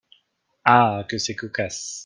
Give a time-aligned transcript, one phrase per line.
[0.65, 1.05] Ah!
[1.07, 1.99] que c’est cocasse!